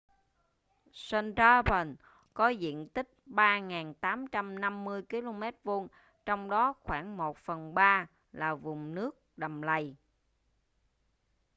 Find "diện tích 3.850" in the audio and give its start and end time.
2.49-5.01